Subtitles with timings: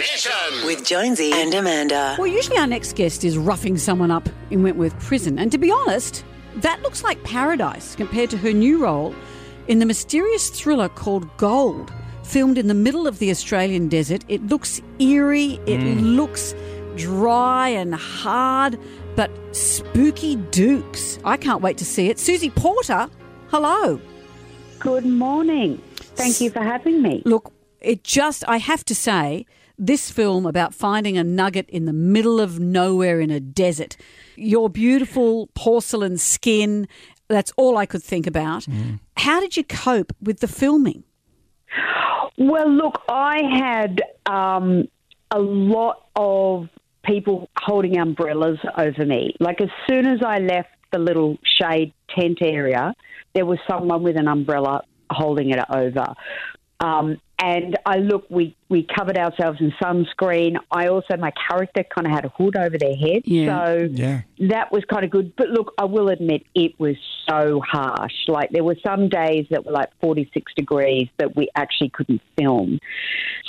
[0.00, 0.64] Mission.
[0.64, 2.16] With Jonesy and Amanda.
[2.18, 5.38] Well, usually our next guest is roughing someone up in Wentworth Prison.
[5.38, 6.24] And to be honest,
[6.56, 9.14] that looks like paradise compared to her new role
[9.68, 11.92] in the mysterious thriller called Gold,
[12.22, 14.24] filmed in the middle of the Australian desert.
[14.28, 16.16] It looks eerie, it mm.
[16.16, 16.54] looks
[16.96, 18.78] dry and hard,
[19.16, 21.18] but spooky dukes.
[21.24, 22.18] I can't wait to see it.
[22.18, 23.10] Susie Porter,
[23.48, 24.00] hello.
[24.78, 25.82] Good morning.
[26.16, 27.20] Thank you for having me.
[27.26, 29.44] Look, it just, I have to say,
[29.80, 33.96] this film about finding a nugget in the middle of nowhere in a desert,
[34.36, 36.86] your beautiful porcelain skin,
[37.28, 38.66] that's all I could think about.
[39.16, 41.04] How did you cope with the filming?
[42.36, 44.88] Well, look, I had um,
[45.30, 46.68] a lot of
[47.04, 49.34] people holding umbrellas over me.
[49.40, 52.94] Like, as soon as I left the little shade tent area,
[53.34, 56.14] there was someone with an umbrella holding it over.
[56.80, 60.56] Um, and I look, we, we covered ourselves in sunscreen.
[60.70, 63.22] I also, my character kind of had a hood over their head.
[63.24, 63.64] Yeah.
[63.64, 64.20] So Yeah.
[64.48, 65.34] that was kind of good.
[65.36, 66.96] But look, I will admit it was
[67.28, 68.12] so harsh.
[68.28, 72.78] Like there were some days that were like 46 degrees that we actually couldn't film.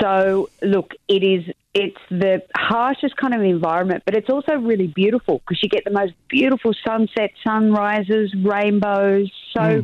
[0.00, 1.44] So look, it is
[1.74, 5.90] it's the harshest kind of environment, but it's also really beautiful because you get the
[5.90, 9.30] most beautiful sunsets, sunrises, rainbows.
[9.52, 9.82] So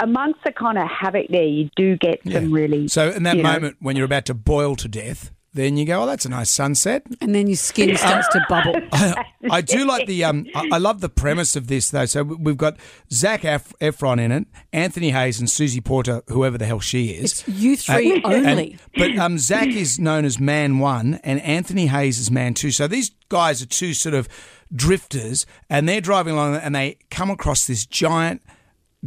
[0.00, 3.42] amongst the kind of havoc there, you do get some really So in that you
[3.42, 6.28] know, moment when you're about to boil to death, then you go, "Oh, that's a
[6.28, 8.74] nice sunset." And then your skin starts to bubble.
[8.92, 10.46] I, I do like the um.
[10.54, 12.04] I, I love the premise of this though.
[12.04, 12.76] So we've got
[13.10, 17.42] Zac Ef- Efron in it, Anthony Hayes, and Susie Porter, whoever the hell she is.
[17.46, 18.78] It's you three Uh, and- only.
[18.98, 22.70] but um, Zac is known as Man One, and Anthony Hayes is Man Two.
[22.70, 24.28] So these guys are two sort of
[24.74, 28.42] drifters, and they're driving along, and they come across this giant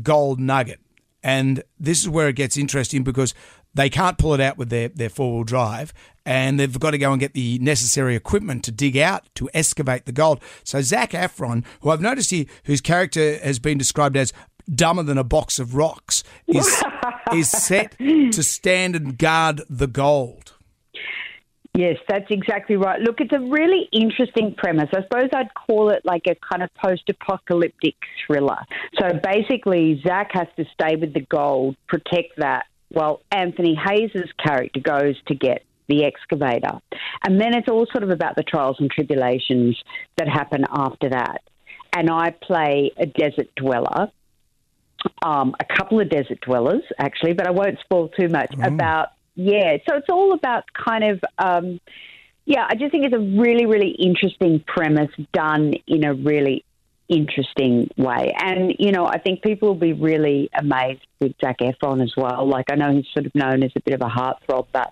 [0.03, 0.80] gold nugget.
[1.22, 3.33] And this is where it gets interesting because
[3.73, 5.94] they can't pull it out with their, their four wheel drive
[6.25, 10.05] and they've got to go and get the necessary equipment to dig out to excavate
[10.05, 10.39] the gold.
[10.64, 14.32] So Zac Efron, who I've noticed here, whose character has been described as
[14.73, 16.83] dumber than a box of rocks, is
[17.33, 20.48] is set to stand and guard the gold.
[21.75, 22.99] Yes, that's exactly right.
[22.99, 24.89] Look, it's a really interesting premise.
[24.91, 28.57] I suppose I'd call it like a kind of post apocalyptic thriller.
[28.99, 34.11] So basically, Zac has to stay with the gold, protect that, while Anthony Hayes'
[34.43, 36.80] character goes to get the excavator.
[37.25, 39.81] And then it's all sort of about the trials and tribulations
[40.17, 41.43] that happen after that.
[41.93, 44.11] And I play a desert dweller
[45.23, 49.09] um, a couple of desert dwellers, actually, but I won't spoil too much about.
[49.42, 51.23] Yeah, so it's all about kind of.
[51.38, 51.80] Um,
[52.45, 56.66] yeah, I just think it's a really, really interesting premise done in a really
[57.08, 58.33] interesting way.
[58.39, 62.49] And, you know, I think people will be really amazed with Zac Efron as well.
[62.49, 64.89] Like, I know he's sort of known as a bit of a heartthrob, but,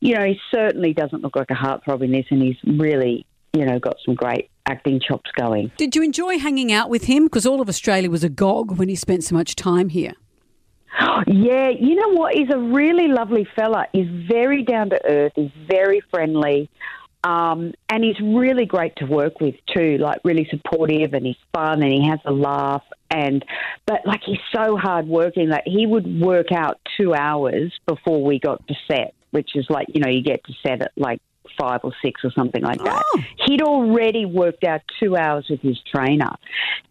[0.00, 3.64] you know, he certainly doesn't look like a heartthrob in this, and he's really, you
[3.64, 5.72] know, got some great acting chops going.
[5.76, 7.24] Did you enjoy hanging out with him?
[7.24, 10.12] Because all of Australia was agog when he spent so much time here.
[11.26, 12.34] Yeah, you know what?
[12.34, 13.86] He's a really lovely fella.
[13.92, 15.32] He's very down to earth.
[15.36, 16.70] He's very friendly.
[17.24, 21.80] Um, and he's really great to work with too, like really supportive and he's fun
[21.80, 23.44] and he has a laugh and
[23.86, 25.48] but like he's so hard working.
[25.48, 29.86] Like he would work out two hours before we got to set, which is like,
[29.94, 31.20] you know, you get to set at like
[31.58, 33.02] five or six or something like that.
[33.14, 33.20] Oh.
[33.46, 36.30] He'd already worked out two hours with his trainer.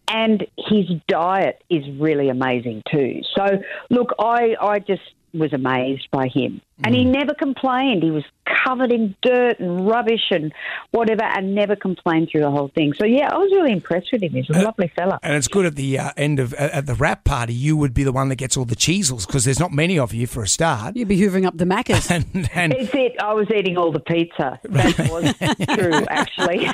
[0.08, 3.20] And his diet is really amazing too.
[3.34, 3.46] So
[3.90, 5.02] look, I, I just
[5.32, 6.60] was amazed by him.
[6.84, 8.02] And he never complained.
[8.02, 8.24] He was
[8.64, 10.52] covered in dirt and rubbish and
[10.90, 12.92] whatever and never complained through the whole thing.
[12.94, 14.32] So yeah, I was really impressed with him.
[14.32, 15.18] He's a lovely fella.
[15.22, 17.54] And it's good at the uh, end of at at the wrap party.
[17.54, 20.12] You would be the one that gets all the Cheezels because there's not many of
[20.12, 20.96] you for a start.
[20.96, 22.10] You'd be hoovering up the Macca's.
[22.22, 23.14] And, and It's it.
[23.20, 24.60] I was eating all the pizza.
[24.64, 25.34] That was
[25.78, 26.68] true, actually.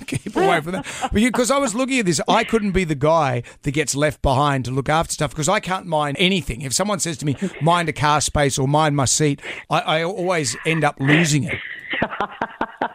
[0.06, 1.10] keep away from that.
[1.12, 4.64] Because I was looking at this, I couldn't be the guy that gets left behind
[4.64, 6.62] to look after stuff because I can't mind anything.
[6.62, 10.04] If someone says to me, mind a car space or mind my seat, I, I
[10.04, 11.58] always end up losing it.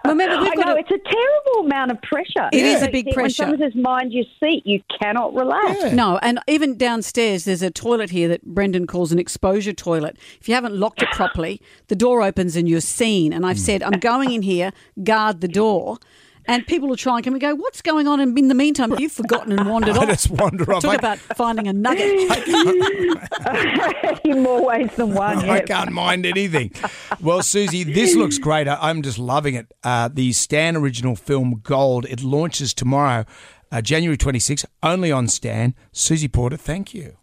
[0.06, 2.50] Remember, we've I got know a- it's a terrible amount of pressure.
[2.52, 3.44] It is a big When pressure.
[3.46, 5.94] When someone says mind your seat, you cannot relax.
[5.94, 10.18] No, and even downstairs, there's a toilet here that Brendan calls an exposure toilet.
[10.40, 13.34] If you haven't locked it properly, the door opens and you're seen.
[13.34, 13.64] And I've hmm.
[13.64, 14.72] said, I'm going in here,
[15.04, 15.98] guard the door.
[16.48, 18.20] And people will try and come and go, What's going on?
[18.20, 19.98] And in the meantime, you've forgotten and wandered off.
[20.04, 20.10] I off.
[20.10, 20.82] just wander off.
[20.84, 22.06] Talk I- about finding a nugget.
[24.24, 25.40] In more ways than one.
[25.40, 25.62] I Yeah.
[25.64, 26.72] can't mind anything.
[27.22, 28.68] Well, Susie, this looks great.
[28.68, 29.68] I- I'm just loving it.
[29.84, 32.06] Uh, the Stan original film Gold.
[32.06, 33.26] It launches tomorrow,
[33.72, 35.76] uh, January 26th, only on Stan.
[35.92, 37.18] Susie Porter, thank you.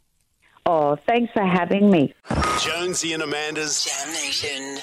[0.66, 2.14] Oh, thanks for having me.
[2.60, 4.78] Jonesy and Amanda's Jam Nation.